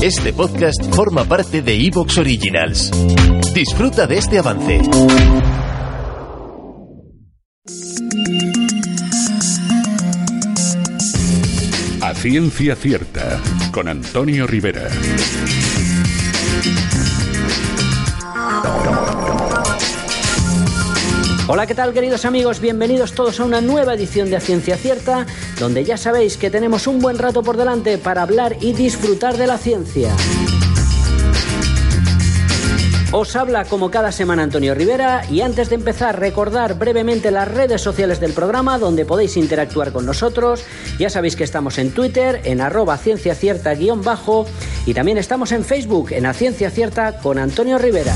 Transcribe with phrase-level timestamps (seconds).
[0.00, 2.92] Este podcast forma parte de Evox Originals.
[3.52, 4.80] Disfruta de este avance.
[12.00, 13.40] A ciencia cierta,
[13.72, 14.88] con Antonio Rivera.
[21.50, 22.60] Hola, ¿qué tal queridos amigos?
[22.60, 25.26] Bienvenidos todos a una nueva edición de A Ciencia Cierta,
[25.58, 29.46] donde ya sabéis que tenemos un buen rato por delante para hablar y disfrutar de
[29.46, 30.14] la ciencia.
[33.12, 37.80] Os habla como cada semana Antonio Rivera y antes de empezar recordar brevemente las redes
[37.80, 40.62] sociales del programa donde podéis interactuar con nosotros.
[40.98, 44.44] Ya sabéis que estamos en Twitter en arroba ciencia cierta guion bajo
[44.84, 48.12] y también estamos en Facebook en A Ciencia Cierta con Antonio Rivera.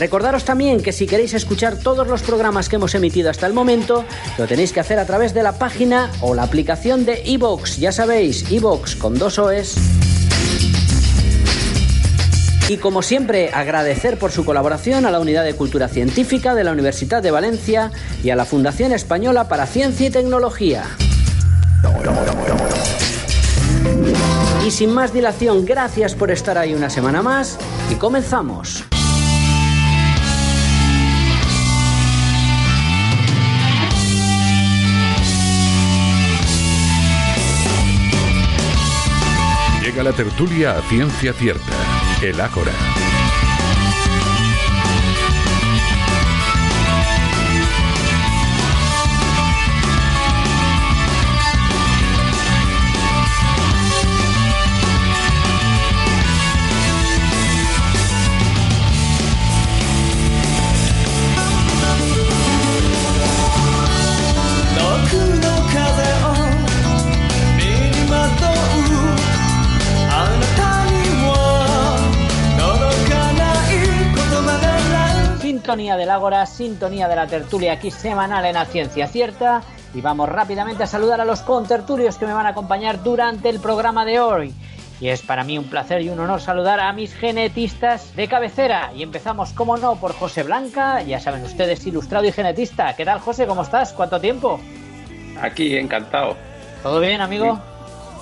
[0.00, 4.06] Recordaros también que si queréis escuchar todos los programas que hemos emitido hasta el momento,
[4.38, 7.76] lo tenéis que hacer a través de la página o la aplicación de iVoox.
[7.76, 9.76] Ya sabéis, iVoox con dos OEs.
[12.70, 16.72] Y como siempre, agradecer por su colaboración a la Unidad de Cultura Científica de la
[16.72, 17.90] Universidad de Valencia
[18.24, 20.84] y a la Fundación Española para Ciencia y Tecnología.
[24.66, 27.58] Y sin más dilación, gracias por estar ahí una semana más
[27.90, 28.82] y comenzamos.
[39.90, 41.72] Llega la tertulia a ciencia cierta,
[42.22, 42.70] el Ágora.
[75.70, 79.62] Sintonía del Ágora, sintonía de la tertulia aquí semanal en la Ciencia Cierta
[79.94, 83.60] y vamos rápidamente a saludar a los contertulios que me van a acompañar durante el
[83.60, 84.52] programa de hoy.
[85.00, 88.90] Y es para mí un placer y un honor saludar a mis genetistas de cabecera.
[88.96, 92.96] Y empezamos, como no, por José Blanca, ya saben ustedes, ilustrado y genetista.
[92.96, 93.46] ¿Qué tal, José?
[93.46, 93.92] ¿Cómo estás?
[93.92, 94.58] ¿Cuánto tiempo?
[95.40, 96.36] Aquí, encantado.
[96.82, 97.60] ¿Todo bien, amigo?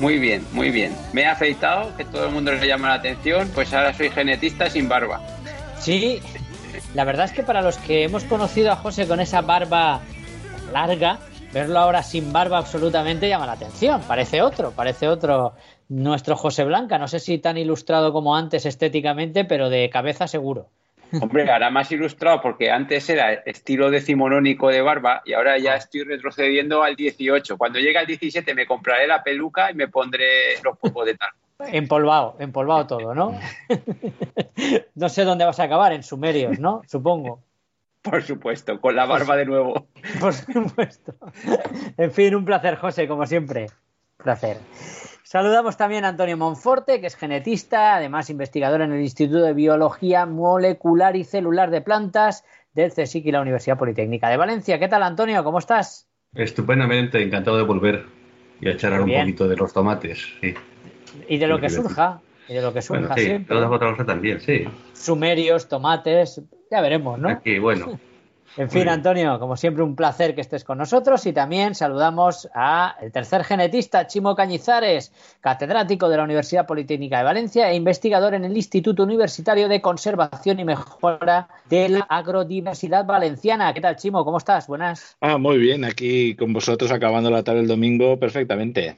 [0.00, 0.94] Muy bien, muy bien.
[1.14, 4.68] Me he afeitado, que todo el mundo le llama la atención, pues ahora soy genetista
[4.68, 5.22] sin barba.
[5.80, 6.20] Sí,
[6.94, 10.00] la verdad es que para los que hemos conocido a José con esa barba
[10.72, 11.18] larga,
[11.52, 14.02] verlo ahora sin barba absolutamente llama la atención.
[14.02, 15.54] Parece otro, parece otro
[15.88, 16.98] nuestro José Blanca.
[16.98, 20.68] No sé si tan ilustrado como antes estéticamente, pero de cabeza seguro.
[21.20, 26.04] Hombre, ahora más ilustrado porque antes era estilo decimonónico de barba y ahora ya estoy
[26.04, 27.56] retrocediendo al 18.
[27.56, 31.36] Cuando llegue al 17 me compraré la peluca y me pondré los polvos de talco.
[31.66, 33.38] Empolvado, empolvado todo, ¿no?
[34.94, 36.82] no sé dónde vas a acabar, en Sumerios, ¿no?
[36.86, 37.42] Supongo.
[38.00, 39.88] Por supuesto, con la barba de nuevo.
[40.20, 41.14] Por supuesto.
[41.96, 43.66] En fin, un placer, José, como siempre.
[44.16, 44.58] Placer.
[45.24, 50.26] Saludamos también a Antonio Monforte, que es genetista, además investigador en el Instituto de Biología
[50.26, 54.78] Molecular y Celular de Plantas del CSIC y la Universidad Politécnica de Valencia.
[54.78, 55.42] ¿Qué tal, Antonio?
[55.42, 56.08] ¿Cómo estás?
[56.34, 58.06] Estupendamente, encantado de volver
[58.60, 60.18] y a echar un poquito de los tomates.
[60.40, 60.54] Sí.
[61.28, 63.56] Y de lo que surja, y de lo que surja bueno, sí, siempre.
[63.56, 64.64] otra cosa también, sí.
[64.92, 67.28] Sumerios, tomates, ya veremos, ¿no?
[67.28, 67.98] Aquí, bueno.
[68.56, 72.96] En fin, Antonio, como siempre, un placer que estés con nosotros y también saludamos a
[73.00, 78.44] el tercer genetista, Chimo Cañizares, catedrático de la Universidad Politécnica de Valencia e investigador en
[78.44, 83.72] el Instituto Universitario de Conservación y Mejora de la Agrodiversidad Valenciana.
[83.72, 84.24] ¿Qué tal, Chimo?
[84.24, 84.66] ¿Cómo estás?
[84.66, 85.16] Buenas.
[85.20, 88.96] Ah, muy bien, aquí con vosotros acabando la tarde el domingo perfectamente.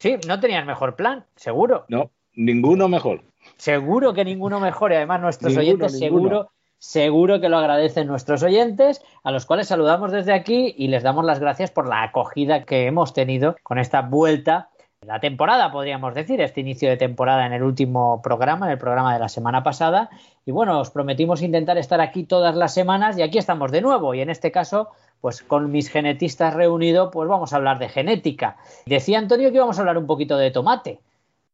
[0.00, 1.84] Sí, no tenías mejor plan, seguro.
[1.88, 3.22] No, ninguno mejor.
[3.56, 6.28] Seguro que ninguno mejor y además nuestros Ninguno, oyentes ninguno.
[6.28, 6.50] seguro
[6.80, 11.24] seguro que lo agradecen nuestros oyentes, a los cuales saludamos desde aquí y les damos
[11.26, 14.70] las gracias por la acogida que hemos tenido con esta vuelta,
[15.06, 19.12] la temporada, podríamos decir, este inicio de temporada en el último programa, en el programa
[19.12, 20.10] de la semana pasada.
[20.44, 24.14] Y bueno, os prometimos intentar estar aquí todas las semanas y aquí estamos de nuevo.
[24.14, 24.88] Y en este caso,
[25.20, 28.56] pues con mis genetistas reunidos, pues vamos a hablar de genética.
[28.86, 31.00] Decía Antonio que íbamos a hablar un poquito de tomate.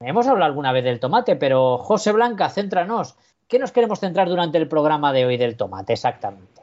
[0.00, 3.16] Hemos hablado alguna vez del tomate, pero José Blanca, céntranos.
[3.48, 6.62] ¿Qué nos queremos centrar durante el programa de hoy del tomate exactamente?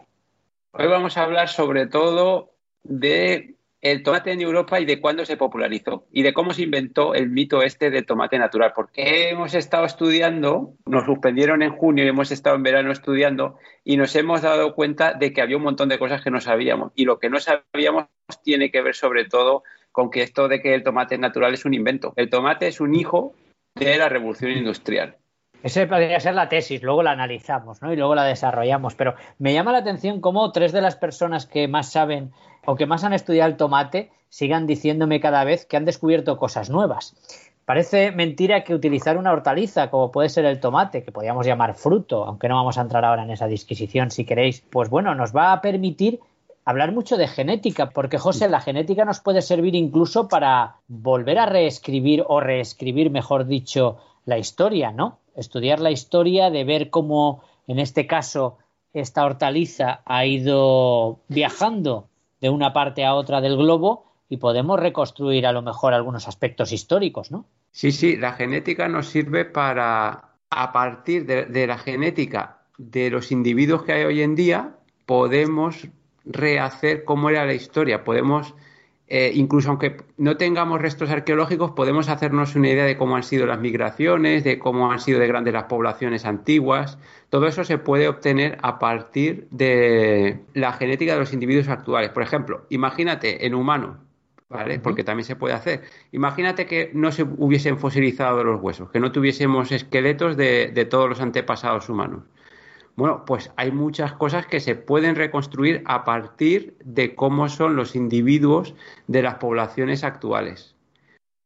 [0.72, 2.52] Hoy vamos a hablar sobre todo
[2.84, 7.14] de el tomate en Europa y de cuándo se popularizó y de cómo se inventó
[7.14, 8.72] el mito este del tomate natural.
[8.74, 13.98] Porque hemos estado estudiando, nos suspendieron en junio y hemos estado en verano estudiando y
[13.98, 16.94] nos hemos dado cuenta de que había un montón de cosas que no sabíamos.
[16.96, 18.08] Y lo que no sabíamos
[18.42, 21.74] tiene que ver sobre todo con que esto de que el tomate natural es un
[21.74, 22.14] invento.
[22.16, 23.36] El tomate es un hijo
[23.76, 25.18] de la revolución industrial.
[25.64, 27.94] Esa podría ser la tesis, luego la analizamos ¿no?
[27.94, 28.96] y luego la desarrollamos.
[28.96, 32.34] Pero me llama la atención cómo tres de las personas que más saben
[32.66, 36.70] o que más han estudiado el tomate sigan diciéndome cada vez que han descubierto cosas
[36.70, 37.16] nuevas.
[37.64, 42.26] Parece mentira que utilizar una hortaliza como puede ser el tomate, que podríamos llamar fruto,
[42.26, 45.54] aunque no vamos a entrar ahora en esa disquisición si queréis, pues bueno, nos va
[45.54, 46.20] a permitir
[46.66, 51.46] hablar mucho de genética, porque José, la genética nos puede servir incluso para volver a
[51.46, 55.20] reescribir o reescribir, mejor dicho, la historia, ¿no?
[55.36, 58.58] Estudiar la historia, de ver cómo, en este caso,
[58.94, 62.08] esta hortaliza ha ido viajando
[62.42, 66.72] de una parte a otra del globo y podemos reconstruir a lo mejor algunos aspectos
[66.72, 67.46] históricos, ¿no?
[67.72, 73.32] Sí, sí, la genética nos sirve para, a partir de, de la genética de los
[73.32, 74.76] individuos que hay hoy en día,
[75.06, 75.88] podemos
[76.26, 78.04] rehacer cómo era la historia.
[78.04, 78.54] Podemos,
[79.16, 83.46] eh, incluso aunque no tengamos restos arqueológicos, podemos hacernos una idea de cómo han sido
[83.46, 86.98] las migraciones, de cómo han sido de grandes las poblaciones antiguas.
[87.30, 92.10] Todo eso se puede obtener a partir de la genética de los individuos actuales.
[92.10, 94.00] Por ejemplo, imagínate en humano,
[94.50, 94.80] ¿vale?
[94.80, 95.84] Porque también se puede hacer.
[96.12, 101.22] Imagínate que no se hubiesen fosilizado los huesos, que no tuviésemos esqueletos de todos los
[101.22, 102.24] antepasados humanos.
[102.96, 107.96] Bueno, pues hay muchas cosas que se pueden reconstruir a partir de cómo son los
[107.96, 108.76] individuos
[109.08, 110.76] de las poblaciones actuales.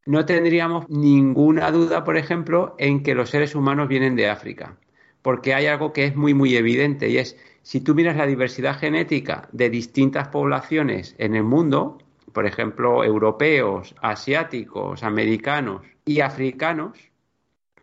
[0.06, 4.78] No tendríamos ninguna duda, por ejemplo, en que los seres humanos vienen de África,
[5.22, 8.78] porque hay algo que es muy, muy evidente y es, si tú miras la diversidad
[8.78, 11.98] genética de distintas poblaciones en el mundo,
[12.34, 16.98] por ejemplo, europeos, asiáticos, americanos y africanos,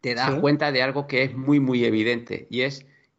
[0.01, 2.87] te das cuenta de algo que es muy, muy evidente y es